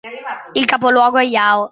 [0.55, 1.69] Il capoluogo è Yao.